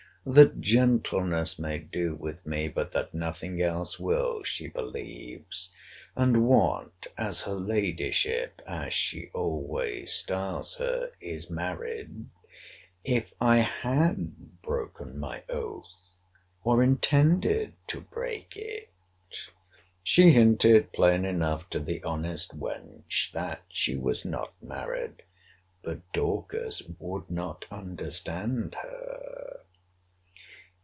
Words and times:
That 0.23 0.61
gentleness 0.61 1.57
may 1.57 1.79
do 1.79 2.13
with 2.13 2.45
me; 2.45 2.67
but 2.67 2.91
that 2.91 3.11
nothing 3.11 3.59
else 3.59 3.99
will, 3.99 4.43
she 4.43 4.67
believes. 4.67 5.71
And 6.15 6.45
what, 6.47 7.07
as 7.17 7.41
her 7.41 7.55
ladyship 7.55 8.61
(as 8.67 8.93
she 8.93 9.31
always 9.33 10.13
styles 10.13 10.75
her,) 10.75 11.09
is 11.19 11.49
married, 11.49 12.25
if 13.03 13.33
I 13.41 13.61
had 13.83 14.61
broken 14.61 15.17
my 15.17 15.41
oath, 15.49 15.89
or 16.63 16.83
intended 16.83 17.73
to 17.87 18.01
break 18.01 18.53
it!— 18.55 18.91
She 20.03 20.29
hinted 20.29 20.93
plain 20.93 21.25
enough 21.25 21.67
to 21.71 21.79
the 21.79 22.03
honest 22.03 22.59
wench, 22.59 23.31
that 23.31 23.63
she 23.69 23.95
was 23.95 24.23
not 24.23 24.53
married. 24.61 25.23
But 25.81 26.13
Dorcas 26.13 26.83
would 26.99 27.27
not 27.31 27.65
understand 27.71 28.75
her. 28.83 29.47